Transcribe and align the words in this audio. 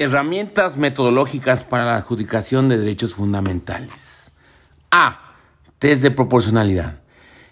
Herramientas 0.00 0.76
metodológicas 0.76 1.64
para 1.64 1.84
la 1.84 1.96
adjudicación 1.96 2.68
de 2.68 2.78
derechos 2.78 3.14
fundamentales. 3.14 4.30
A. 4.92 5.34
Test 5.80 6.02
de 6.02 6.12
proporcionalidad. 6.12 7.00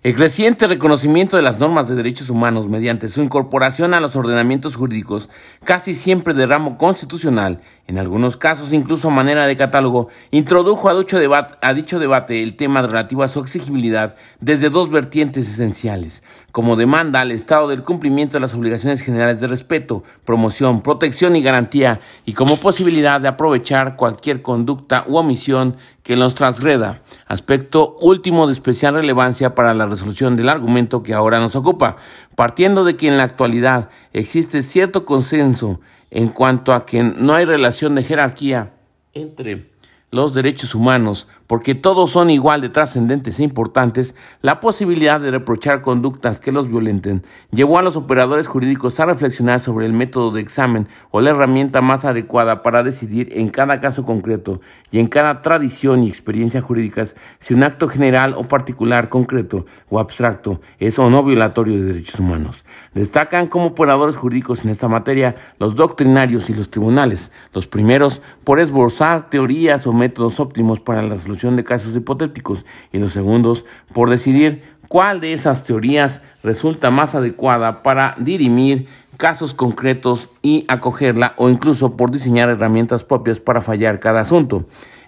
El 0.07 0.15
creciente 0.15 0.69
reconocimiento 0.69 1.37
de 1.37 1.43
las 1.43 1.59
normas 1.59 1.89
de 1.89 1.97
derechos 1.97 2.31
humanos 2.31 2.69
mediante 2.69 3.09
su 3.09 3.23
incorporación 3.23 3.93
a 3.93 3.99
los 3.99 4.15
ordenamientos 4.15 4.77
jurídicos, 4.77 5.29
casi 5.65 5.97
siempre 5.97 6.33
de 6.33 6.47
ramo 6.47 6.79
constitucional, 6.79 7.61
en 7.89 7.99
algunos 7.99 8.37
casos 8.37 8.73
incluso 8.73 9.09
a 9.09 9.11
manera 9.11 9.49
de 9.49 9.57
catálogo, 9.57 10.07
introdujo 10.31 10.89
a 10.89 10.95
dicho, 10.95 11.19
debate, 11.19 11.55
a 11.61 11.75
dicho 11.75 11.99
debate 11.99 12.45
el 12.45 12.55
tema 12.55 12.83
relativo 12.83 13.25
a 13.25 13.29
su 13.29 13.41
exigibilidad 13.41 14.15
desde 14.39 14.71
dos 14.71 14.91
vertientes 14.91 15.49
esenciales, 15.49 16.23
como 16.53 16.77
demanda 16.77 17.21
al 17.21 17.33
Estado 17.33 17.67
del 17.67 17.83
cumplimiento 17.83 18.37
de 18.37 18.43
las 18.43 18.55
obligaciones 18.55 19.01
generales 19.01 19.41
de 19.41 19.49
respeto, 19.49 20.05
promoción, 20.25 20.83
protección 20.83 21.35
y 21.35 21.43
garantía, 21.43 21.99
y 22.25 22.35
como 22.35 22.59
posibilidad 22.59 23.21
de 23.21 23.27
aprovechar 23.27 23.97
cualquier 23.97 24.41
conducta 24.41 25.05
u 25.09 25.17
omisión 25.17 25.77
que 26.07 26.15
los 26.15 26.37
transgreda, 26.37 27.03
aspecto 27.27 27.97
último 28.01 28.47
de 28.47 28.53
especial 28.53 28.95
relevancia 28.95 29.57
para 29.57 29.75
la 29.75 29.87
resolución 29.87 30.37
del 30.37 30.49
argumento 30.49 31.03
que 31.03 31.15
ahora 31.15 31.41
nos 31.41 31.57
ocupa, 31.57 31.97
partiendo 32.37 32.85
de 32.85 32.97
que 32.97 33.09
en 33.09 33.17
la 33.17 33.25
actualidad 33.25 33.89
existe 34.13 34.63
cierto 34.63 35.05
consenso 35.05 35.81
en 36.13 36.29
cuanto 36.29 36.73
a 36.73 36.87
que 36.87 37.03
no 37.03 37.35
hay 37.35 37.45
relación 37.45 37.97
de 37.97 38.05
jerarquía 38.05 38.73
entre 39.15 39.73
los 40.17 40.33
derechos 40.33 40.75
humanos, 40.75 41.29
porque 41.47 41.75
todos 41.75 42.11
son 42.11 42.31
igual 42.31 42.63
de 42.63 42.71
trascendentes 42.71 43.39
e 43.39 43.45
importantes, 43.45 44.15
la 44.41 44.61
posibilidad 44.61 45.21
de 45.21 45.31
reprochar 45.31 45.83
conductas 45.83 46.41
que 46.41 46.53
los 46.53 46.69
violenten 46.69 47.23
llevó 47.51 47.79
a 47.79 47.83
los 47.83 47.97
operadores 47.97 48.49
jurídicos 48.49 48.99
a 48.99 49.05
reflexionar 49.05 49.61
sobre 49.61 49.85
el 49.85 49.93
método 49.93 50.33
de 50.33 50.41
examen 50.41 50.89
o 51.11 51.21
la 51.21 51.31
herramienta 51.31 51.83
más 51.83 52.07
adecuada 52.07 52.63
para 52.63 52.83
decidir 52.83 53.29
en 53.33 53.51
cada 53.51 53.79
caso 53.79 54.07
concreto 54.07 54.63
y 54.91 55.01
en 55.01 55.07
cada 55.07 55.43
tradición 55.43 56.03
y 56.03 56.09
experiencia 56.09 56.63
jurídicas 56.63 57.15
si 57.39 57.53
un 57.53 57.63
acto 57.63 57.87
general 57.87 58.35
o 58.39 58.45
particular 58.45 59.11
concreto 59.11 59.67
o 59.91 60.01
abstracto 60.01 60.63
es 60.79 60.99
o 60.99 61.11
no 61.11 61.23
violatorio 61.23 61.75
de 61.75 61.93
derechos 61.93 62.19
humanos. 62.19 62.65
Destacan 62.95 63.49
como 63.49 63.67
operadores 63.67 64.17
jurídicos 64.17 64.65
en 64.65 64.71
esta 64.71 64.89
materia 64.89 65.37
los 65.59 65.75
doctrinarios 65.77 66.49
y 66.49 66.55
los 66.55 66.71
tribunales, 66.71 67.31
los 67.53 67.69
primeros 67.69 68.23
por 68.45 68.61
esbozar 68.61 69.29
teorías 69.29 69.87
o 69.87 69.93
métodos 69.93 70.06
óptimos 70.41 70.81
para 70.81 71.03
la 71.03 71.19
solución 71.19 71.57
de 71.57 71.65
casos 71.65 71.95
hipotéticos 71.95 72.65
y 72.93 72.99
los 72.99 73.13
segundos 73.13 73.65
por 73.93 74.11
decidir 74.11 74.63
cuál 74.89 75.21
de 75.21 75.33
esas 75.33 75.65
teorías 75.65 76.21
resulta 76.43 76.91
más 76.91 77.15
adecuada 77.15 77.83
para 77.83 78.15
dirimir 78.19 78.87
casos 79.17 79.55
concretos 79.55 80.29
y 80.43 80.65
acogerla 80.69 81.35
o 81.37 81.49
incluso 81.49 81.97
por 81.97 82.11
diseñar 82.11 82.49
herramientas 82.49 83.05
propias 83.05 83.41
para 83.41 83.61
fallar 83.61 83.99
cada 84.01 84.21
asunto. 84.21 84.67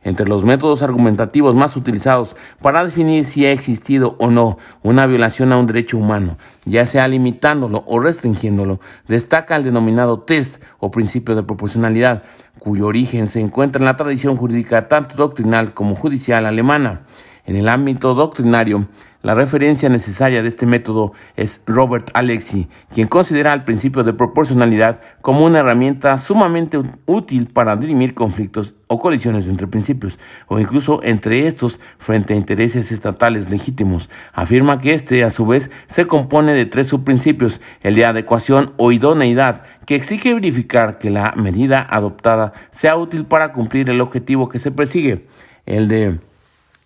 Entre 0.08 0.26
los 0.26 0.42
métodos 0.42 0.80
argumentativos 0.80 1.54
más 1.54 1.76
utilizados 1.76 2.34
para 2.62 2.82
definir 2.82 3.26
si 3.26 3.44
ha 3.44 3.52
existido 3.52 4.16
o 4.18 4.30
no 4.30 4.56
una 4.82 5.04
violación 5.04 5.52
a 5.52 5.58
un 5.58 5.66
derecho 5.66 5.98
humano, 5.98 6.38
ya 6.64 6.86
sea 6.86 7.06
limitándolo 7.08 7.84
o 7.86 8.00
restringiéndolo, 8.00 8.80
destaca 9.06 9.54
el 9.54 9.64
denominado 9.64 10.20
test 10.20 10.62
o 10.78 10.90
principio 10.90 11.34
de 11.34 11.42
proporcionalidad, 11.42 12.22
cuyo 12.58 12.86
origen 12.86 13.26
se 13.26 13.40
encuentra 13.40 13.80
en 13.80 13.84
la 13.84 13.98
tradición 13.98 14.38
jurídica 14.38 14.88
tanto 14.88 15.14
doctrinal 15.14 15.74
como 15.74 15.94
judicial 15.94 16.46
alemana. 16.46 17.02
En 17.48 17.56
el 17.56 17.70
ámbito 17.70 18.12
doctrinario, 18.12 18.88
la 19.22 19.34
referencia 19.34 19.88
necesaria 19.88 20.42
de 20.42 20.48
este 20.48 20.66
método 20.66 21.14
es 21.34 21.62
Robert 21.66 22.10
Alexi, 22.12 22.68
quien 22.92 23.08
considera 23.08 23.54
el 23.54 23.64
principio 23.64 24.04
de 24.04 24.12
proporcionalidad 24.12 25.00
como 25.22 25.46
una 25.46 25.60
herramienta 25.60 26.18
sumamente 26.18 26.78
útil 27.06 27.46
para 27.46 27.74
dirimir 27.76 28.12
conflictos 28.12 28.74
o 28.86 28.98
colisiones 28.98 29.48
entre 29.48 29.66
principios, 29.66 30.18
o 30.48 30.58
incluso 30.58 31.00
entre 31.02 31.46
estos 31.46 31.80
frente 31.96 32.34
a 32.34 32.36
intereses 32.36 32.92
estatales 32.92 33.48
legítimos. 33.48 34.10
Afirma 34.34 34.78
que 34.78 34.92
este, 34.92 35.24
a 35.24 35.30
su 35.30 35.46
vez, 35.46 35.70
se 35.86 36.06
compone 36.06 36.52
de 36.52 36.66
tres 36.66 36.88
subprincipios, 36.88 37.62
el 37.80 37.94
de 37.94 38.04
adecuación 38.04 38.74
o 38.76 38.92
idoneidad, 38.92 39.62
que 39.86 39.94
exige 39.94 40.34
verificar 40.34 40.98
que 40.98 41.08
la 41.08 41.32
medida 41.34 41.86
adoptada 41.88 42.52
sea 42.72 42.98
útil 42.98 43.24
para 43.24 43.54
cumplir 43.54 43.88
el 43.88 44.02
objetivo 44.02 44.50
que 44.50 44.58
se 44.58 44.70
persigue, 44.70 45.26
el 45.64 45.88
de 45.88 46.27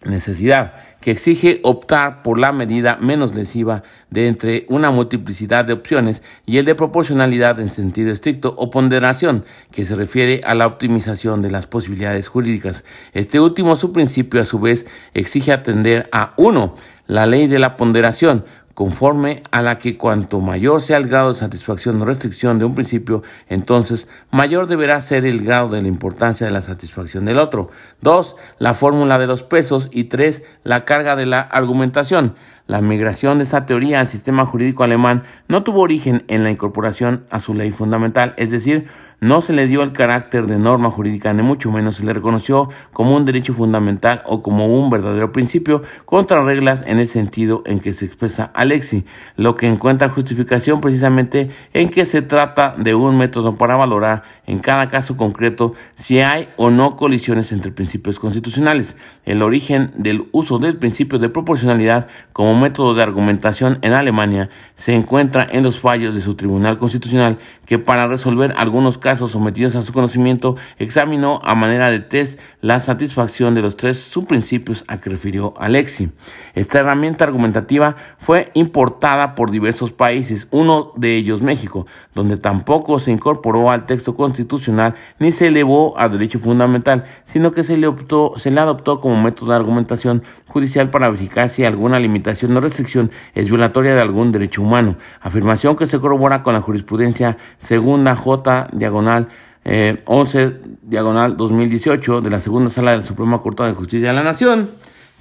necesidad, 0.04 0.74
que 1.00 1.10
exige 1.10 1.60
optar 1.62 2.22
por 2.22 2.38
la 2.38 2.52
medida 2.52 2.96
menos 2.96 3.34
lesiva 3.34 3.82
de 4.10 4.28
entre 4.28 4.66
una 4.68 4.90
multiplicidad 4.90 5.64
de 5.64 5.72
opciones 5.72 6.22
y 6.46 6.58
el 6.58 6.64
de 6.64 6.74
proporcionalidad 6.74 7.58
en 7.60 7.68
sentido 7.68 8.12
estricto 8.12 8.54
o 8.56 8.70
ponderación, 8.70 9.44
que 9.70 9.84
se 9.84 9.96
refiere 9.96 10.40
a 10.44 10.54
la 10.54 10.66
optimización 10.66 11.42
de 11.42 11.50
las 11.50 11.66
posibilidades 11.66 12.28
jurídicas. 12.28 12.84
Este 13.12 13.40
último 13.40 13.76
subprincipio 13.76 14.40
a 14.40 14.44
su 14.44 14.58
vez 14.60 14.86
exige 15.14 15.52
atender 15.52 16.08
a 16.12 16.34
uno, 16.36 16.74
la 17.06 17.26
ley 17.26 17.46
de 17.46 17.58
la 17.58 17.76
ponderación, 17.76 18.44
conforme 18.82 19.44
a 19.52 19.62
la 19.62 19.78
que 19.78 19.96
cuanto 19.96 20.40
mayor 20.40 20.82
sea 20.82 20.96
el 20.96 21.06
grado 21.06 21.28
de 21.28 21.38
satisfacción 21.38 22.02
o 22.02 22.04
restricción 22.04 22.58
de 22.58 22.64
un 22.64 22.74
principio, 22.74 23.22
entonces 23.48 24.08
mayor 24.32 24.66
deberá 24.66 25.00
ser 25.00 25.24
el 25.24 25.44
grado 25.44 25.68
de 25.68 25.82
la 25.82 25.86
importancia 25.86 26.48
de 26.48 26.52
la 26.52 26.62
satisfacción 26.62 27.24
del 27.24 27.38
otro. 27.38 27.70
Dos, 28.00 28.34
la 28.58 28.74
fórmula 28.74 29.20
de 29.20 29.28
los 29.28 29.44
pesos 29.44 29.88
y 29.92 30.04
tres, 30.04 30.42
la 30.64 30.84
carga 30.84 31.14
de 31.14 31.26
la 31.26 31.42
argumentación. 31.42 32.34
La 32.66 32.80
migración 32.80 33.38
de 33.38 33.44
esta 33.44 33.66
teoría 33.66 34.00
al 34.00 34.08
sistema 34.08 34.46
jurídico 34.46 34.82
alemán 34.82 35.22
no 35.46 35.62
tuvo 35.62 35.82
origen 35.82 36.24
en 36.26 36.42
la 36.42 36.50
incorporación 36.50 37.24
a 37.30 37.38
su 37.38 37.54
ley 37.54 37.70
fundamental, 37.70 38.34
es 38.36 38.50
decir, 38.50 38.88
no 39.22 39.40
se 39.40 39.52
le 39.52 39.68
dio 39.68 39.84
el 39.84 39.92
carácter 39.92 40.48
de 40.48 40.58
norma 40.58 40.90
jurídica, 40.90 41.32
ni 41.32 41.44
mucho 41.44 41.70
menos 41.70 41.94
se 41.94 42.04
le 42.04 42.12
reconoció 42.12 42.68
como 42.92 43.14
un 43.14 43.24
derecho 43.24 43.54
fundamental 43.54 44.20
o 44.26 44.42
como 44.42 44.66
un 44.66 44.90
verdadero 44.90 45.30
principio 45.30 45.84
contra 46.06 46.42
reglas 46.42 46.82
en 46.88 46.98
el 46.98 47.06
sentido 47.06 47.62
en 47.64 47.78
que 47.78 47.92
se 47.92 48.04
expresa 48.04 48.50
Alexi, 48.52 49.04
lo 49.36 49.54
que 49.54 49.68
encuentra 49.68 50.08
justificación 50.08 50.80
precisamente 50.80 51.50
en 51.72 51.88
que 51.88 52.04
se 52.04 52.20
trata 52.20 52.74
de 52.76 52.96
un 52.96 53.16
método 53.16 53.54
para 53.54 53.76
valorar 53.76 54.24
en 54.48 54.58
cada 54.58 54.90
caso 54.90 55.16
concreto 55.16 55.74
si 55.94 56.18
hay 56.18 56.48
o 56.56 56.70
no 56.70 56.96
colisiones 56.96 57.52
entre 57.52 57.70
principios 57.70 58.18
constitucionales. 58.18 58.96
El 59.24 59.42
origen 59.42 59.92
del 59.96 60.26
uso 60.32 60.58
del 60.58 60.78
principio 60.78 61.20
de 61.20 61.28
proporcionalidad 61.28 62.08
como 62.32 62.58
método 62.58 62.92
de 62.94 63.04
argumentación 63.04 63.78
en 63.82 63.92
Alemania 63.92 64.50
se 64.74 64.94
encuentra 64.94 65.46
en 65.48 65.62
los 65.62 65.78
fallos 65.78 66.12
de 66.12 66.22
su 66.22 66.34
Tribunal 66.34 66.76
Constitucional 66.76 67.38
que 67.66 67.78
para 67.78 68.06
resolver 68.06 68.54
algunos 68.56 68.98
casos 68.98 69.32
sometidos 69.32 69.74
a 69.74 69.82
su 69.82 69.92
conocimiento, 69.92 70.56
examinó 70.78 71.40
a 71.44 71.54
manera 71.54 71.90
de 71.90 72.00
test 72.00 72.38
la 72.60 72.80
satisfacción 72.80 73.54
de 73.54 73.62
los 73.62 73.76
tres 73.76 73.98
subprincipios 73.98 74.84
a 74.88 75.00
que 75.00 75.10
refirió 75.10 75.54
Alexi. 75.58 76.10
Esta 76.54 76.80
herramienta 76.80 77.24
argumentativa 77.24 77.96
fue 78.18 78.50
importada 78.54 79.34
por 79.34 79.50
diversos 79.50 79.92
países, 79.92 80.48
uno 80.50 80.92
de 80.96 81.16
ellos 81.16 81.42
México, 81.42 81.86
donde 82.14 82.36
tampoco 82.36 82.98
se 82.98 83.10
incorporó 83.10 83.70
al 83.70 83.86
texto 83.86 84.16
constitucional 84.16 84.94
ni 85.18 85.32
se 85.32 85.48
elevó 85.48 85.98
a 85.98 86.08
derecho 86.08 86.38
fundamental, 86.38 87.04
sino 87.24 87.52
que 87.52 87.64
se 87.64 87.76
le, 87.76 87.86
optó, 87.86 88.34
se 88.36 88.50
le 88.50 88.60
adoptó 88.60 89.00
como 89.00 89.20
método 89.22 89.50
de 89.50 89.56
argumentación 89.56 90.22
judicial 90.52 90.90
para 90.90 91.10
verificar 91.10 91.48
si 91.48 91.64
alguna 91.64 91.98
limitación 91.98 92.56
o 92.56 92.60
restricción 92.60 93.10
es 93.34 93.48
violatoria 93.48 93.94
de 93.94 94.00
algún 94.00 94.30
derecho 94.30 94.62
humano, 94.62 94.96
afirmación 95.20 95.76
que 95.76 95.86
se 95.86 95.98
corrobora 95.98 96.42
con 96.42 96.54
la 96.54 96.60
jurisprudencia 96.60 97.36
segunda 97.58 98.14
J 98.14 98.68
diagonal 98.72 99.28
11 99.64 100.42
eh, 100.42 100.60
diagonal 100.82 101.36
2018 101.36 102.20
de 102.20 102.30
la 102.30 102.40
segunda 102.40 102.70
sala 102.70 102.92
de 102.92 102.98
la 102.98 103.04
Suprema 103.04 103.40
Corte 103.40 103.62
de 103.62 103.74
Justicia 103.74 104.08
de 104.08 104.14
la 104.14 104.24
Nación, 104.24 104.72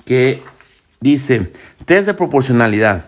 que 0.06 0.42
dice, 1.00 1.52
test 1.86 2.08
de 2.08 2.13
proporcionalidad 2.13 3.06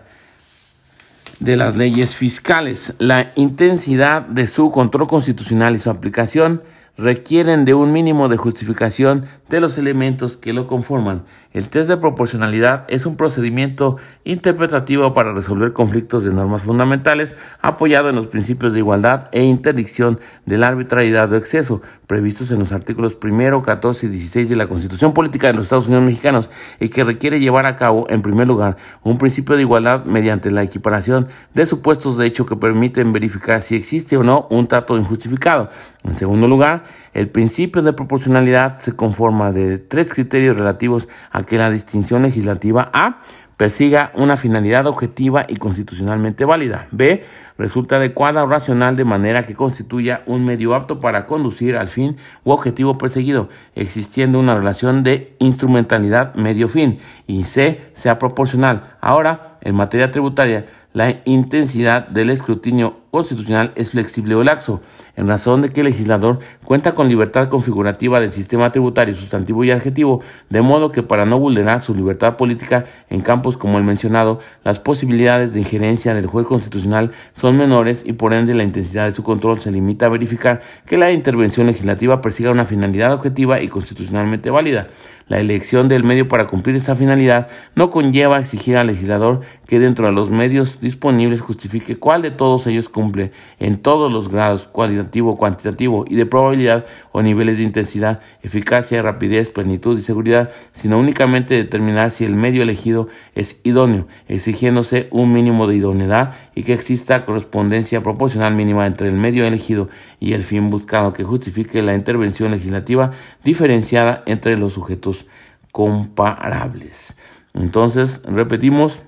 de 1.40 1.56
las 1.56 1.76
leyes 1.76 2.14
fiscales, 2.14 2.94
la 2.98 3.32
intensidad 3.34 4.22
de 4.22 4.46
su 4.46 4.70
control 4.70 5.08
constitucional 5.08 5.74
y 5.74 5.78
su 5.78 5.90
aplicación 5.90 6.62
requieren 6.96 7.64
de 7.64 7.74
un 7.74 7.92
mínimo 7.92 8.28
de 8.28 8.36
justificación 8.36 9.26
de 9.48 9.60
los 9.60 9.78
elementos 9.78 10.36
que 10.36 10.52
lo 10.52 10.66
conforman. 10.66 11.24
El 11.52 11.68
test 11.68 11.88
de 11.88 11.96
proporcionalidad 11.96 12.84
es 12.88 13.06
un 13.06 13.16
procedimiento 13.16 13.96
interpretativo 14.24 15.12
para 15.12 15.32
resolver 15.32 15.72
conflictos 15.72 16.24
de 16.24 16.32
normas 16.32 16.62
fundamentales 16.62 17.34
apoyado 17.60 18.08
en 18.08 18.16
los 18.16 18.28
principios 18.28 18.72
de 18.72 18.80
igualdad 18.80 19.28
e 19.32 19.42
interdicción 19.42 20.18
de 20.46 20.58
la 20.58 20.68
arbitrariedad 20.68 21.32
o 21.32 21.36
exceso 21.36 21.82
previstos 22.06 22.50
en 22.50 22.58
los 22.58 22.72
artículos 22.72 23.16
1, 23.22 23.62
14 23.62 24.06
y 24.06 24.08
16 24.08 24.48
de 24.48 24.56
la 24.56 24.66
Constitución 24.66 25.14
Política 25.14 25.46
de 25.46 25.54
los 25.54 25.64
Estados 25.64 25.86
Unidos 25.86 26.04
Mexicanos 26.04 26.50
y 26.80 26.88
que 26.88 27.04
requiere 27.04 27.40
llevar 27.40 27.66
a 27.66 27.76
cabo, 27.76 28.06
en 28.10 28.22
primer 28.22 28.46
lugar, 28.46 28.76
un 29.02 29.18
principio 29.18 29.56
de 29.56 29.62
igualdad 29.62 30.04
mediante 30.04 30.50
la 30.50 30.62
equiparación 30.62 31.28
de 31.54 31.66
supuestos 31.66 32.16
de 32.16 32.26
hecho 32.26 32.46
que 32.46 32.56
permiten 32.56 33.12
verificar 33.12 33.62
si 33.62 33.74
existe 33.74 34.16
o 34.16 34.22
no 34.22 34.46
un 34.50 34.66
trato 34.66 34.96
injustificado. 34.96 35.70
En 36.04 36.16
segundo 36.16 36.46
lugar, 36.46 36.83
el 37.12 37.28
principio 37.28 37.82
de 37.82 37.92
proporcionalidad 37.92 38.78
se 38.78 38.92
conforma 38.92 39.52
de 39.52 39.78
tres 39.78 40.12
criterios 40.12 40.56
relativos 40.56 41.08
a 41.30 41.42
que 41.44 41.58
la 41.58 41.70
distinción 41.70 42.22
legislativa 42.22 42.90
A 42.92 43.20
persiga 43.56 44.10
una 44.14 44.36
finalidad 44.36 44.86
objetiva 44.86 45.46
y 45.48 45.56
constitucionalmente 45.56 46.44
válida. 46.44 46.88
B. 46.90 47.24
Resulta 47.56 47.96
adecuada 47.96 48.42
o 48.42 48.48
racional 48.48 48.96
de 48.96 49.04
manera 49.04 49.44
que 49.44 49.54
constituya 49.54 50.22
un 50.26 50.44
medio 50.44 50.74
apto 50.74 50.98
para 51.00 51.26
conducir 51.26 51.76
al 51.76 51.88
fin 51.88 52.16
u 52.42 52.50
objetivo 52.50 52.98
perseguido, 52.98 53.48
existiendo 53.74 54.40
una 54.40 54.56
relación 54.56 55.04
de 55.04 55.36
instrumentalidad 55.38 56.34
medio-fin. 56.34 56.98
Y 57.26 57.44
C. 57.44 57.90
Sea 57.94 58.18
proporcional. 58.18 58.96
Ahora, 59.00 59.58
en 59.60 59.76
materia 59.76 60.10
tributaria, 60.10 60.66
la 60.92 61.22
intensidad 61.24 62.08
del 62.08 62.30
escrutinio 62.30 63.03
constitucional 63.14 63.70
es 63.76 63.92
flexible 63.92 64.34
o 64.34 64.42
laxo, 64.42 64.80
en 65.14 65.28
razón 65.28 65.62
de 65.62 65.68
que 65.68 65.82
el 65.82 65.86
legislador 65.86 66.40
cuenta 66.64 66.96
con 66.96 67.08
libertad 67.08 67.48
configurativa 67.48 68.18
del 68.18 68.32
sistema 68.32 68.72
tributario 68.72 69.14
sustantivo 69.14 69.62
y 69.62 69.70
adjetivo, 69.70 70.20
de 70.50 70.62
modo 70.62 70.90
que 70.90 71.04
para 71.04 71.24
no 71.24 71.38
vulnerar 71.38 71.80
su 71.80 71.94
libertad 71.94 72.36
política 72.36 72.86
en 73.10 73.20
campos 73.20 73.56
como 73.56 73.78
el 73.78 73.84
mencionado, 73.84 74.40
las 74.64 74.80
posibilidades 74.80 75.54
de 75.54 75.60
injerencia 75.60 76.12
del 76.12 76.26
juez 76.26 76.44
constitucional 76.48 77.12
son 77.34 77.56
menores 77.56 78.02
y 78.04 78.14
por 78.14 78.34
ende 78.34 78.52
la 78.52 78.64
intensidad 78.64 79.04
de 79.04 79.14
su 79.14 79.22
control 79.22 79.60
se 79.60 79.70
limita 79.70 80.06
a 80.06 80.08
verificar 80.08 80.62
que 80.84 80.96
la 80.96 81.12
intervención 81.12 81.68
legislativa 81.68 82.20
persiga 82.20 82.50
una 82.50 82.64
finalidad 82.64 83.12
objetiva 83.12 83.62
y 83.62 83.68
constitucionalmente 83.68 84.50
válida. 84.50 84.88
La 85.26 85.40
elección 85.40 85.88
del 85.88 86.04
medio 86.04 86.28
para 86.28 86.46
cumplir 86.46 86.76
esa 86.76 86.94
finalidad 86.94 87.48
no 87.74 87.88
conlleva 87.88 88.38
exigir 88.38 88.76
al 88.76 88.88
legislador 88.88 89.40
que 89.66 89.78
dentro 89.78 90.06
de 90.06 90.12
los 90.12 90.30
medios 90.30 90.82
disponibles 90.82 91.40
justifique 91.40 91.96
cuál 91.96 92.20
de 92.20 92.30
todos 92.30 92.66
ellos 92.66 92.90
cumple 92.90 93.32
en 93.58 93.78
todos 93.78 94.12
los 94.12 94.28
grados 94.28 94.68
cualitativo, 94.68 95.38
cuantitativo 95.38 96.04
y 96.06 96.16
de 96.16 96.26
probabilidad 96.26 96.84
o 97.12 97.22
niveles 97.22 97.56
de 97.56 97.64
intensidad, 97.64 98.20
eficacia, 98.42 99.00
rapidez, 99.00 99.48
plenitud 99.48 99.98
y 99.98 100.02
seguridad, 100.02 100.50
sino 100.72 100.98
únicamente 100.98 101.54
determinar 101.54 102.10
si 102.10 102.26
el 102.26 102.34
medio 102.34 102.62
elegido 102.62 103.08
es 103.34 103.60
idóneo, 103.64 104.06
exigiéndose 104.28 105.08
un 105.10 105.32
mínimo 105.32 105.66
de 105.66 105.76
idoneidad 105.76 106.34
y 106.54 106.64
que 106.64 106.74
exista 106.74 107.24
correspondencia 107.24 108.02
proporcional 108.02 108.54
mínima 108.54 108.86
entre 108.86 109.08
el 109.08 109.14
medio 109.14 109.46
elegido 109.46 109.88
y 110.24 110.32
el 110.32 110.42
fin 110.42 110.70
buscado 110.70 111.12
que 111.12 111.22
justifique 111.22 111.82
la 111.82 111.94
intervención 111.94 112.50
legislativa 112.52 113.10
diferenciada 113.44 114.22
entre 114.24 114.56
los 114.56 114.72
sujetos 114.72 115.26
comparables. 115.70 117.14
Entonces, 117.52 118.22
repetimos, 118.24 119.02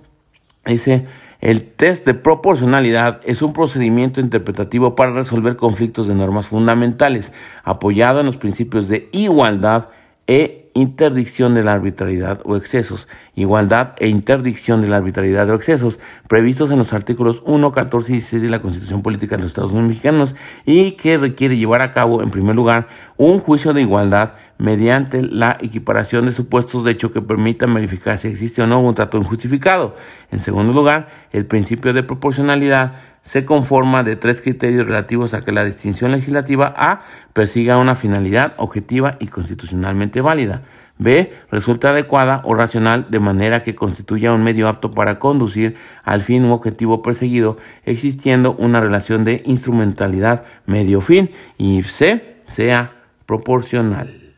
dice, 0.67 1.07
el 1.41 1.63
test 1.63 2.05
de 2.05 2.13
proporcionalidad 2.13 3.23
es 3.25 3.41
un 3.41 3.55
procedimiento 3.55 4.21
interpretativo 4.21 4.95
para 4.95 5.13
resolver 5.13 5.57
conflictos 5.57 6.07
de 6.07 6.15
normas 6.15 6.49
fundamentales, 6.49 7.33
apoyado 7.65 8.21
en 8.21 8.27
los 8.27 8.37
principios 8.37 8.87
de 8.89 9.09
igualdad 9.13 9.89
e 10.27 10.66
interdicción 10.77 11.55
de 11.55 11.65
la 11.65 11.73
arbitrariedad 11.73 12.41
o 12.45 12.55
excesos, 12.55 13.09
igualdad 13.35 13.95
e 13.99 14.09
interdicción 14.09 14.83
de 14.83 14.89
la 14.89 14.99
arbitrariedad 14.99 15.49
o 15.49 15.55
excesos, 15.55 15.99
previstos 16.29 16.71
en 16.71 16.77
los 16.77 16.93
artículos 16.93 17.43
1, 17.47 17.73
14 17.73 18.13
y 18.13 18.15
16 18.17 18.43
de 18.43 18.49
la 18.51 18.61
Constitución 18.61 19.01
Política 19.03 19.37
de 19.37 19.43
los 19.43 19.53
Estados 19.53 19.73
Unidos 19.73 19.89
Mexicanos 19.89 20.37
y 20.67 20.93
que 20.93 21.17
requiere 21.17 21.57
llevar 21.57 21.81
a 21.81 21.93
cabo, 21.93 22.23
en 22.23 22.31
primer 22.31 22.55
lugar, 22.55 22.89
un 23.17 23.41
juicio 23.41 23.73
de 23.73 23.81
igualdad 23.81 24.35
mediante 24.59 25.23
la 25.23 25.57
equiparación 25.63 26.27
de 26.27 26.33
supuestos 26.33 26.85
de 26.85 26.93
hecho 26.93 27.11
que 27.11 27.23
permitan 27.23 27.73
verificar 27.73 28.19
si 28.19 28.29
existe 28.29 28.61
o 28.61 28.67
no 28.67 28.81
un 28.81 28.95
trato 28.95 29.17
injustificado. 29.17 29.97
En 30.31 30.41
segundo 30.41 30.75
lugar, 30.75 31.09
el 31.33 31.47
principio 31.47 31.95
de 31.95 32.03
proporcionalidad 32.03 32.97
se 33.27 33.45
conforma 33.45 34.05
de 34.05 34.15
tres 34.15 34.41
criterios 34.41 34.87
relativos 34.87 35.35
a 35.35 35.43
que 35.43 35.51
la 35.51 35.65
distinción 35.65 36.13
legislativa 36.13 36.73
A 36.77 37.01
persiga 37.33 37.77
una 37.77 37.97
finalidad 37.97 38.55
objetiva 38.57 39.17
y 39.19 39.27
constitucionalmente 39.27 40.21
válida. 40.21 40.63
B. 40.99 41.33
Resulta 41.51 41.91
adecuada 41.91 42.41
o 42.45 42.55
racional 42.55 43.07
de 43.11 43.19
manera 43.19 43.63
que 43.63 43.75
constituya 43.75 44.33
un 44.33 44.45
medio 44.45 44.69
apto 44.69 44.93
para 44.93 45.19
conducir 45.19 45.77
al 46.05 46.23
fin 46.23 46.45
u 46.45 46.53
objetivo 46.53 47.03
perseguido, 47.03 47.59
existiendo 47.85 48.55
una 48.55 48.81
relación 48.81 49.25
de 49.25 49.43
instrumentalidad 49.45 50.45
medio-fin. 50.65 51.31
Y 51.59 51.83
C. 51.83 52.37
Sea 52.47 52.93
proporcional. 53.27 54.35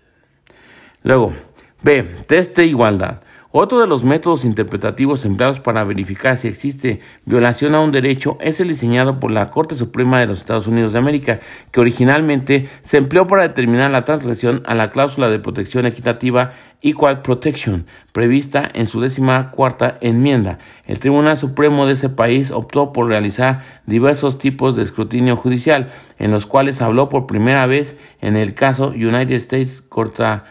Luego, 1.03 1.35
B. 1.83 2.03
Test 2.27 2.57
de 2.57 2.65
igualdad. 2.65 3.21
Otro 3.61 3.81
de 3.81 3.89
los 3.89 4.05
métodos 4.05 4.45
interpretativos 4.45 5.25
empleados 5.25 5.59
para 5.59 5.83
verificar 5.83 6.37
si 6.37 6.47
existe 6.47 7.01
violación 7.25 7.75
a 7.75 7.81
un 7.81 7.91
derecho 7.91 8.39
es 8.41 8.61
el 8.61 8.69
diseñado 8.69 9.19
por 9.19 9.33
la 9.33 9.51
Corte 9.51 9.75
Suprema 9.75 10.21
de 10.21 10.29
los 10.29 10.39
Estados 10.39 10.69
Unidos 10.69 10.93
de 10.93 11.01
América, 11.01 11.41
que 11.73 11.81
originalmente 11.81 12.69
se 12.83 12.99
empleó 12.99 13.27
para 13.27 13.43
determinar 13.43 13.91
la 13.91 14.05
transgresión 14.05 14.63
a 14.65 14.77
la 14.77 14.93
cláusula 14.93 15.29
de 15.29 15.41
protección 15.41 15.87
equitativa 15.87 16.53
Equal 16.83 17.23
Protection, 17.23 17.87
prevista 18.13 18.71
en 18.73 18.87
su 18.87 19.01
décima 19.01 19.51
cuarta 19.51 19.99
enmienda. 20.03 20.61
El 20.87 21.01
Tribunal 21.01 21.37
Supremo 21.37 21.85
de 21.87 21.95
ese 21.95 22.11
país 22.11 22.53
optó 22.53 22.93
por 22.93 23.09
realizar 23.09 23.65
diversos 23.87 24.39
tipos 24.39 24.77
de 24.77 24.85
escrutinio 24.85 25.35
judicial, 25.35 25.91
en 26.21 26.31
los 26.31 26.47
cuales 26.47 26.81
habló 26.81 27.09
por 27.09 27.27
primera 27.27 27.67
vez 27.67 27.97
en 28.21 28.37
el 28.37 28.55
caso 28.55 28.91
United 28.91 29.33
States 29.33 29.83
Corta 29.83 30.45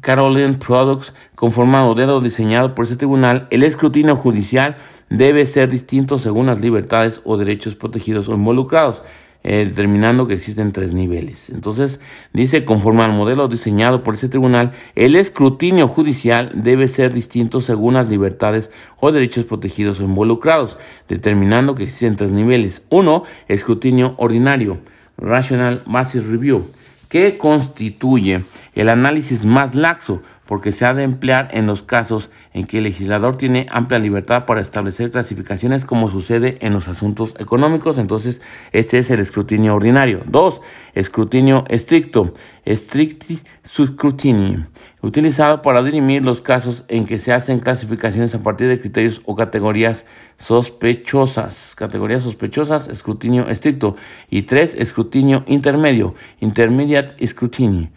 Caroline 0.00 0.54
Products, 0.54 1.12
conforme 1.34 1.78
modelo 1.78 2.20
diseñado 2.20 2.74
por 2.74 2.84
ese 2.84 2.96
tribunal, 2.96 3.46
el 3.50 3.62
escrutinio 3.62 4.16
judicial 4.16 4.76
debe 5.10 5.46
ser 5.46 5.68
distinto 5.70 6.18
según 6.18 6.46
las 6.46 6.60
libertades 6.60 7.20
o 7.24 7.36
derechos 7.36 7.74
protegidos 7.74 8.28
o 8.28 8.34
involucrados, 8.34 9.02
eh, 9.44 9.64
determinando 9.66 10.26
que 10.26 10.34
existen 10.34 10.72
tres 10.72 10.92
niveles. 10.92 11.48
Entonces, 11.50 12.00
dice, 12.32 12.64
conforme 12.64 13.02
al 13.02 13.12
modelo 13.12 13.48
diseñado 13.48 14.02
por 14.02 14.14
ese 14.14 14.28
tribunal, 14.28 14.72
el 14.94 15.16
escrutinio 15.16 15.88
judicial 15.88 16.50
debe 16.54 16.88
ser 16.88 17.12
distinto 17.12 17.60
según 17.60 17.94
las 17.94 18.08
libertades 18.08 18.70
o 19.00 19.12
derechos 19.12 19.44
protegidos 19.44 20.00
o 20.00 20.02
involucrados, 20.02 20.76
determinando 21.08 21.74
que 21.74 21.84
existen 21.84 22.16
tres 22.16 22.32
niveles. 22.32 22.82
Uno, 22.90 23.22
escrutinio 23.46 24.14
ordinario, 24.18 24.78
Rational 25.16 25.82
Basis 25.86 26.26
Review 26.26 26.68
que 27.08 27.38
constituye 27.38 28.44
el 28.74 28.88
análisis 28.88 29.44
más 29.44 29.74
laxo, 29.74 30.22
porque 30.48 30.72
se 30.72 30.86
ha 30.86 30.94
de 30.94 31.02
emplear 31.02 31.50
en 31.52 31.66
los 31.66 31.82
casos 31.82 32.30
en 32.54 32.66
que 32.66 32.78
el 32.78 32.84
legislador 32.84 33.36
tiene 33.36 33.66
amplia 33.68 33.98
libertad 33.98 34.46
para 34.46 34.62
establecer 34.62 35.10
clasificaciones 35.10 35.84
como 35.84 36.08
sucede 36.08 36.56
en 36.62 36.72
los 36.72 36.88
asuntos 36.88 37.34
económicos. 37.38 37.98
Entonces, 37.98 38.40
este 38.72 38.96
es 38.96 39.10
el 39.10 39.20
escrutinio 39.20 39.74
ordinario. 39.74 40.22
Dos, 40.24 40.62
escrutinio 40.94 41.64
estricto, 41.68 42.32
stricti 42.66 43.40
scrutiny, 43.66 44.64
utilizado 45.02 45.60
para 45.60 45.82
dirimir 45.82 46.24
los 46.24 46.40
casos 46.40 46.82
en 46.88 47.04
que 47.04 47.18
se 47.18 47.34
hacen 47.34 47.60
clasificaciones 47.60 48.34
a 48.34 48.42
partir 48.42 48.68
de 48.68 48.80
criterios 48.80 49.20
o 49.26 49.36
categorías 49.36 50.06
sospechosas. 50.38 51.74
Categorías 51.74 52.22
sospechosas, 52.22 52.88
escrutinio 52.88 53.48
estricto. 53.48 53.96
Y 54.30 54.42
tres, 54.42 54.74
escrutinio 54.74 55.44
intermedio, 55.46 56.14
intermediate 56.40 57.26
scrutiny 57.26 57.90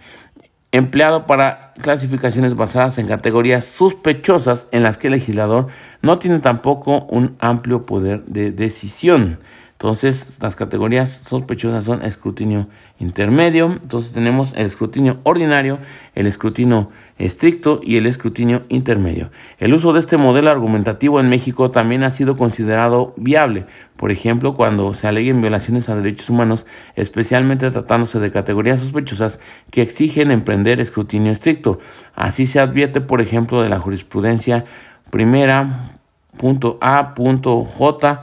empleado 0.71 1.27
para 1.27 1.73
clasificaciones 1.81 2.55
basadas 2.55 2.97
en 2.97 3.07
categorías 3.07 3.65
sospechosas 3.65 4.67
en 4.71 4.83
las 4.83 4.97
que 4.97 5.07
el 5.07 5.13
legislador 5.13 5.67
no 6.01 6.19
tiene 6.19 6.39
tampoco 6.39 7.05
un 7.05 7.35
amplio 7.39 7.85
poder 7.85 8.23
de 8.25 8.51
decisión. 8.51 9.39
Entonces, 9.81 10.37
las 10.39 10.55
categorías 10.55 11.23
sospechosas 11.25 11.85
son 11.85 12.05
escrutinio 12.05 12.67
intermedio. 12.99 13.79
Entonces, 13.81 14.13
tenemos 14.13 14.53
el 14.53 14.67
escrutinio 14.67 15.17
ordinario, 15.23 15.79
el 16.13 16.27
escrutinio 16.27 16.91
estricto 17.17 17.79
y 17.81 17.97
el 17.97 18.05
escrutinio 18.05 18.61
intermedio. 18.69 19.31
El 19.57 19.73
uso 19.73 19.91
de 19.91 19.99
este 19.99 20.17
modelo 20.17 20.51
argumentativo 20.51 21.19
en 21.19 21.29
México 21.29 21.71
también 21.71 22.03
ha 22.03 22.11
sido 22.11 22.37
considerado 22.37 23.15
viable. 23.17 23.65
Por 23.97 24.11
ejemplo, 24.11 24.53
cuando 24.53 24.93
se 24.93 25.07
aleguen 25.07 25.41
violaciones 25.41 25.89
a 25.89 25.95
derechos 25.95 26.29
humanos, 26.29 26.67
especialmente 26.95 27.71
tratándose 27.71 28.19
de 28.19 28.31
categorías 28.31 28.81
sospechosas 28.81 29.39
que 29.71 29.81
exigen 29.81 30.29
emprender 30.29 30.79
escrutinio 30.79 31.31
estricto. 31.31 31.79
Así 32.13 32.45
se 32.45 32.59
advierte, 32.59 33.01
por 33.01 33.19
ejemplo, 33.19 33.63
de 33.63 33.69
la 33.69 33.79
jurisprudencia 33.79 34.63
primera 35.09 35.97
punto 36.37 36.77
J 36.79 38.21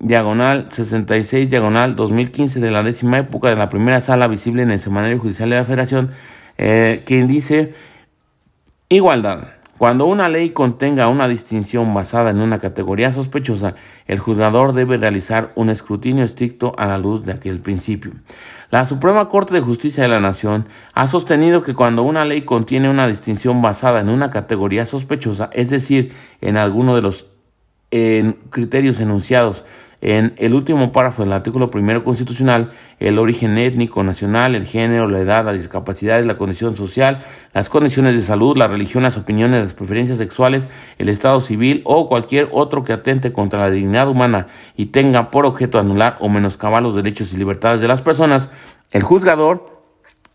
diagonal 0.00 0.68
66, 0.70 1.50
diagonal 1.50 1.96
2015 1.96 2.60
de 2.60 2.70
la 2.70 2.82
décima 2.82 3.18
época 3.18 3.48
de 3.48 3.56
la 3.56 3.68
primera 3.68 4.00
sala 4.00 4.28
visible 4.28 4.62
en 4.62 4.70
el 4.70 4.80
Semanario 4.80 5.18
Judicial 5.18 5.50
de 5.50 5.56
la 5.56 5.64
Federación, 5.64 6.10
eh, 6.58 7.02
quien 7.04 7.26
dice 7.26 7.74
igualdad. 8.88 9.48
Cuando 9.76 10.06
una 10.06 10.28
ley 10.28 10.50
contenga 10.50 11.08
una 11.08 11.26
distinción 11.26 11.92
basada 11.94 12.30
en 12.30 12.38
una 12.38 12.60
categoría 12.60 13.10
sospechosa, 13.10 13.74
el 14.06 14.20
juzgador 14.20 14.72
debe 14.72 14.98
realizar 14.98 15.50
un 15.56 15.68
escrutinio 15.68 16.24
estricto 16.24 16.72
a 16.78 16.86
la 16.86 16.96
luz 16.96 17.24
de 17.24 17.32
aquel 17.32 17.58
principio. 17.58 18.12
La 18.70 18.86
Suprema 18.86 19.28
Corte 19.28 19.54
de 19.54 19.60
Justicia 19.60 20.04
de 20.04 20.08
la 20.08 20.20
Nación 20.20 20.68
ha 20.94 21.08
sostenido 21.08 21.62
que 21.62 21.74
cuando 21.74 22.04
una 22.04 22.24
ley 22.24 22.42
contiene 22.42 22.88
una 22.88 23.08
distinción 23.08 23.62
basada 23.62 24.00
en 24.00 24.08
una 24.08 24.30
categoría 24.30 24.86
sospechosa, 24.86 25.50
es 25.52 25.70
decir, 25.70 26.12
en 26.40 26.56
alguno 26.56 26.94
de 26.94 27.02
los 27.02 27.26
criterios 28.50 29.00
enunciados. 29.00 29.64
En 30.06 30.34
el 30.36 30.52
último 30.52 30.92
párrafo 30.92 31.22
del 31.22 31.32
artículo 31.32 31.70
primero 31.70 32.04
constitucional 32.04 32.72
el 33.00 33.18
origen 33.18 33.56
étnico, 33.56 34.04
nacional, 34.04 34.54
el 34.54 34.66
género, 34.66 35.08
la 35.08 35.20
edad, 35.20 35.46
las 35.46 35.56
discapacidades, 35.56 36.26
la 36.26 36.36
condición 36.36 36.76
social, 36.76 37.24
las 37.54 37.70
condiciones 37.70 38.14
de 38.14 38.20
salud, 38.20 38.54
la 38.58 38.68
religión, 38.68 39.02
las 39.02 39.16
opiniones, 39.16 39.62
las 39.62 39.72
preferencias 39.72 40.18
sexuales, 40.18 40.68
el 40.98 41.08
estado 41.08 41.40
civil 41.40 41.80
o 41.86 42.06
cualquier 42.06 42.50
otro 42.52 42.84
que 42.84 42.92
atente 42.92 43.32
contra 43.32 43.60
la 43.60 43.70
dignidad 43.70 44.06
humana 44.06 44.48
y 44.76 44.86
tenga 44.86 45.30
por 45.30 45.46
objeto 45.46 45.78
anular 45.78 46.18
o 46.20 46.28
menoscabar 46.28 46.82
los 46.82 46.94
derechos 46.94 47.32
y 47.32 47.38
libertades 47.38 47.80
de 47.80 47.88
las 47.88 48.02
personas, 48.02 48.50
el 48.90 49.02
juzgador 49.02 49.73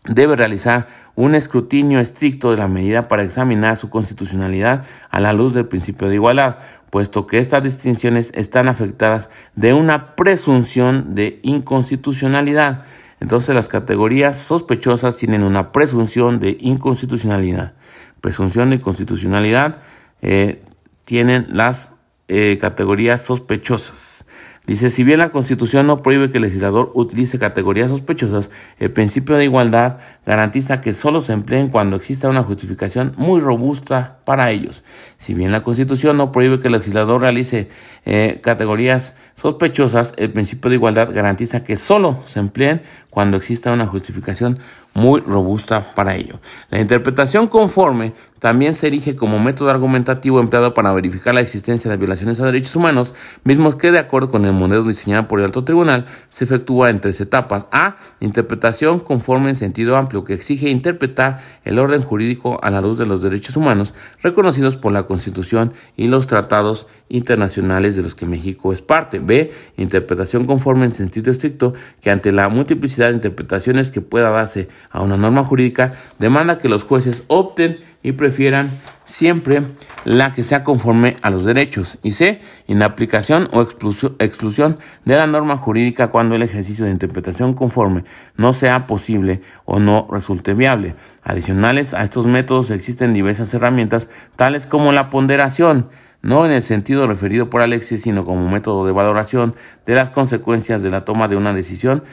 debe 0.04 0.36
realizar 0.36 0.86
un 1.14 1.34
escrutinio 1.34 2.00
estricto 2.00 2.50
de 2.50 2.56
la 2.56 2.68
medida 2.68 3.08
para 3.08 3.22
examinar 3.22 3.76
su 3.76 3.90
constitucionalidad 3.90 4.84
a 5.10 5.20
la 5.20 5.32
luz 5.32 5.52
del 5.52 5.66
principio 5.66 6.08
de 6.08 6.14
igualdad, 6.14 6.56
puesto 6.90 7.26
que 7.26 7.38
estas 7.38 7.62
distinciones 7.62 8.32
están 8.34 8.68
afectadas 8.68 9.28
de 9.54 9.74
una 9.74 10.16
presunción 10.16 11.14
de 11.14 11.40
inconstitucionalidad. 11.42 12.84
Entonces 13.20 13.54
las 13.54 13.68
categorías 13.68 14.38
sospechosas 14.38 15.16
tienen 15.16 15.42
una 15.42 15.72
presunción 15.72 16.40
de 16.40 16.56
inconstitucionalidad. 16.60 17.74
Presunción 18.20 18.70
de 18.70 18.76
inconstitucionalidad 18.76 19.78
eh, 20.22 20.62
tienen 21.04 21.46
las 21.50 21.92
eh, 22.32 22.58
categorías 22.60 23.22
sospechosas. 23.22 24.24
Dice, 24.64 24.90
si 24.90 25.02
bien 25.02 25.18
la 25.18 25.30
Constitución 25.30 25.88
no 25.88 26.00
prohíbe 26.00 26.30
que 26.30 26.38
el 26.38 26.44
legislador 26.44 26.92
utilice 26.94 27.40
categorías 27.40 27.90
sospechosas, 27.90 28.52
el 28.78 28.92
principio 28.92 29.36
de 29.36 29.46
igualdad 29.46 29.98
garantiza 30.24 30.80
que 30.80 30.94
solo 30.94 31.22
se 31.22 31.32
empleen 31.32 31.70
cuando 31.70 31.96
exista 31.96 32.28
una 32.28 32.44
justificación 32.44 33.14
muy 33.16 33.40
robusta 33.40 34.18
para 34.24 34.52
ellos. 34.52 34.84
Si 35.18 35.34
bien 35.34 35.50
la 35.50 35.64
Constitución 35.64 36.18
no 36.18 36.30
prohíbe 36.30 36.60
que 36.60 36.68
el 36.68 36.74
legislador 36.74 37.20
realice 37.20 37.68
eh, 38.04 38.38
categorías 38.44 39.14
sospechosas, 39.34 40.14
el 40.16 40.30
principio 40.30 40.68
de 40.68 40.76
igualdad 40.76 41.12
garantiza 41.12 41.64
que 41.64 41.76
solo 41.76 42.20
se 42.24 42.38
empleen 42.38 42.82
cuando 43.08 43.38
exista 43.38 43.72
una 43.72 43.88
justificación 43.88 44.60
muy 44.94 45.20
robusta 45.20 45.94
para 45.96 46.14
ello. 46.14 46.38
La 46.68 46.80
interpretación 46.80 47.48
conforme 47.48 48.12
también 48.40 48.74
se 48.74 48.88
erige 48.88 49.14
como 49.14 49.38
método 49.38 49.70
argumentativo 49.70 50.40
empleado 50.40 50.74
para 50.74 50.92
verificar 50.92 51.34
la 51.34 51.42
existencia 51.42 51.90
de 51.90 51.96
violaciones 51.96 52.40
a 52.40 52.46
derechos 52.46 52.74
humanos, 52.74 53.14
mismos 53.44 53.76
que 53.76 53.92
de 53.92 53.98
acuerdo 53.98 54.30
con 54.30 54.44
el 54.46 54.52
modelo 54.52 54.82
diseñado 54.82 55.28
por 55.28 55.38
el 55.38 55.46
alto 55.46 55.62
tribunal 55.62 56.06
se 56.30 56.44
efectúa 56.44 56.90
en 56.90 57.00
tres 57.00 57.20
etapas. 57.20 57.66
A. 57.70 57.96
Interpretación 58.18 58.98
conforme 58.98 59.50
en 59.50 59.56
sentido 59.56 59.96
amplio 59.96 60.24
que 60.24 60.34
exige 60.34 60.70
interpretar 60.70 61.42
el 61.64 61.78
orden 61.78 62.02
jurídico 62.02 62.58
a 62.62 62.70
la 62.70 62.80
luz 62.80 62.98
de 62.98 63.06
los 63.06 63.22
derechos 63.22 63.56
humanos 63.56 63.94
reconocidos 64.22 64.76
por 64.76 64.92
la 64.92 65.04
Constitución 65.04 65.74
y 65.96 66.08
los 66.08 66.26
tratados 66.26 66.86
internacionales 67.10 67.96
de 67.96 68.02
los 68.02 68.14
que 68.14 68.24
México 68.24 68.72
es 68.72 68.80
parte. 68.80 69.18
B. 69.18 69.52
Interpretación 69.76 70.46
conforme 70.46 70.86
en 70.86 70.94
sentido 70.94 71.30
estricto 71.30 71.74
que 72.00 72.10
ante 72.10 72.32
la 72.32 72.48
multiplicidad 72.48 73.08
de 73.08 73.16
interpretaciones 73.16 73.90
que 73.90 74.00
pueda 74.00 74.30
darse 74.30 74.68
a 74.90 75.02
una 75.02 75.18
norma 75.18 75.44
jurídica 75.44 75.92
demanda 76.18 76.58
que 76.58 76.68
los 76.68 76.84
jueces 76.84 77.24
opten 77.26 77.80
y 78.02 78.12
prefieran 78.12 78.70
siempre 79.04 79.62
la 80.04 80.32
que 80.32 80.44
sea 80.44 80.64
conforme 80.64 81.16
a 81.22 81.30
los 81.30 81.44
derechos. 81.44 81.98
Y 82.02 82.12
C. 82.12 82.40
Inaplicación 82.66 83.48
o 83.52 83.62
exclusión 83.62 84.78
de 85.04 85.16
la 85.16 85.26
norma 85.26 85.56
jurídica 85.56 86.08
cuando 86.08 86.34
el 86.34 86.42
ejercicio 86.42 86.84
de 86.84 86.92
interpretación 86.92 87.54
conforme 87.54 88.04
no 88.36 88.52
sea 88.52 88.86
posible 88.86 89.42
o 89.64 89.80
no 89.80 90.08
resulte 90.10 90.54
viable. 90.54 90.94
Adicionales 91.22 91.92
a 91.92 92.02
estos 92.02 92.26
métodos 92.26 92.70
existen 92.70 93.12
diversas 93.12 93.52
herramientas 93.52 94.08
tales 94.36 94.66
como 94.66 94.92
la 94.92 95.10
ponderación, 95.10 95.88
no 96.22 96.46
en 96.46 96.52
el 96.52 96.62
sentido 96.62 97.06
referido 97.06 97.50
por 97.50 97.62
Alexis, 97.62 98.02
sino 98.02 98.24
como 98.24 98.48
método 98.48 98.86
de 98.86 98.92
valoración 98.92 99.54
de 99.86 99.94
las 99.94 100.10
consecuencias 100.10 100.82
de 100.82 100.90
la 100.90 101.04
toma 101.04 101.28
de 101.28 101.36
una 101.36 101.52
decisión 101.52 102.04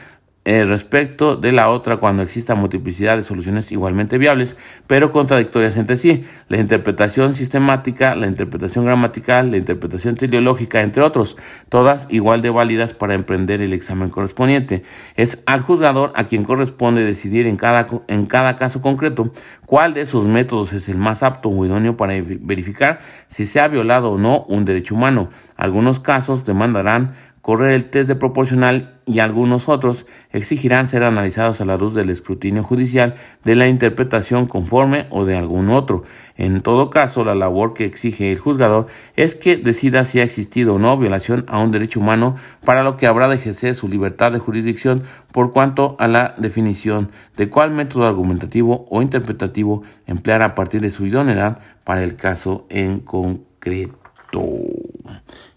eh, 0.48 0.64
respecto 0.64 1.36
de 1.36 1.52
la 1.52 1.68
otra 1.68 1.98
cuando 1.98 2.22
exista 2.22 2.54
multiplicidad 2.54 3.18
de 3.18 3.22
soluciones 3.22 3.70
igualmente 3.70 4.16
viables, 4.16 4.56
pero 4.86 5.12
contradictorias 5.12 5.76
entre 5.76 5.98
sí. 5.98 6.24
La 6.48 6.56
interpretación 6.56 7.34
sistemática, 7.34 8.14
la 8.14 8.28
interpretación 8.28 8.86
gramatical, 8.86 9.50
la 9.50 9.58
interpretación 9.58 10.14
teleológica, 10.14 10.80
entre 10.80 11.02
otros, 11.02 11.36
todas 11.68 12.06
igual 12.08 12.40
de 12.40 12.48
válidas 12.48 12.94
para 12.94 13.12
emprender 13.12 13.60
el 13.60 13.74
examen 13.74 14.08
correspondiente. 14.08 14.84
Es 15.16 15.42
al 15.44 15.60
juzgador 15.60 16.12
a 16.14 16.24
quien 16.24 16.44
corresponde 16.44 17.04
decidir 17.04 17.46
en 17.46 17.58
cada, 17.58 17.86
en 18.06 18.24
cada 18.24 18.56
caso 18.56 18.80
concreto 18.80 19.30
cuál 19.66 19.92
de 19.92 20.00
esos 20.00 20.24
métodos 20.24 20.72
es 20.72 20.88
el 20.88 20.96
más 20.96 21.22
apto 21.22 21.50
o 21.50 21.66
idóneo 21.66 21.98
para 21.98 22.14
verificar 22.40 23.00
si 23.26 23.44
se 23.44 23.60
ha 23.60 23.68
violado 23.68 24.12
o 24.12 24.16
no 24.16 24.44
un 24.44 24.64
derecho 24.64 24.94
humano. 24.94 25.28
Algunos 25.58 26.00
casos 26.00 26.46
demandarán 26.46 27.16
correr 27.48 27.72
el 27.72 27.88
test 27.88 28.08
de 28.08 28.14
proporcional 28.14 29.00
y 29.06 29.20
algunos 29.20 29.70
otros 29.70 30.04
exigirán 30.32 30.90
ser 30.90 31.02
analizados 31.02 31.62
a 31.62 31.64
la 31.64 31.78
luz 31.78 31.94
del 31.94 32.10
escrutinio 32.10 32.62
judicial 32.62 33.14
de 33.42 33.54
la 33.54 33.68
interpretación 33.68 34.44
conforme 34.44 35.06
o 35.08 35.24
de 35.24 35.34
algún 35.34 35.70
otro. 35.70 36.02
En 36.36 36.60
todo 36.60 36.90
caso, 36.90 37.24
la 37.24 37.34
labor 37.34 37.72
que 37.72 37.86
exige 37.86 38.32
el 38.32 38.38
juzgador 38.38 38.88
es 39.16 39.34
que 39.34 39.56
decida 39.56 40.04
si 40.04 40.20
ha 40.20 40.24
existido 40.24 40.74
o 40.74 40.78
no 40.78 40.98
violación 40.98 41.46
a 41.48 41.60
un 41.60 41.72
derecho 41.72 42.00
humano, 42.00 42.36
para 42.66 42.82
lo 42.82 42.98
que 42.98 43.06
habrá 43.06 43.28
de 43.28 43.36
ejercer 43.36 43.74
su 43.74 43.88
libertad 43.88 44.30
de 44.30 44.40
jurisdicción 44.40 45.04
por 45.32 45.50
cuanto 45.50 45.96
a 45.98 46.06
la 46.06 46.34
definición 46.36 47.12
de 47.38 47.48
cuál 47.48 47.70
método 47.70 48.04
argumentativo 48.04 48.86
o 48.90 49.00
interpretativo 49.00 49.84
emplear 50.06 50.42
a 50.42 50.54
partir 50.54 50.82
de 50.82 50.90
su 50.90 51.06
idoneidad 51.06 51.60
para 51.82 52.04
el 52.04 52.14
caso 52.14 52.66
en 52.68 53.00
concreto. 53.00 53.96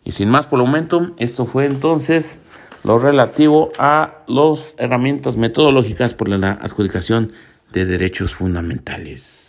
Y 0.04 0.14
sin 0.14 0.30
más 0.30 0.48
por 0.48 0.60
el 0.60 0.66
momento, 0.66 1.12
esto 1.18 1.46
fue 1.46 1.66
entonces 1.66 2.40
lo 2.84 2.98
relativo 2.98 3.70
a 3.78 4.24
las 4.28 4.74
herramientas 4.78 5.38
metodológicas 5.38 6.14
por 6.14 6.30
la 6.30 6.52
adjudicación 6.54 7.34
de 7.72 7.86
derechos 7.86 8.34
fundamentales. 8.34 9.41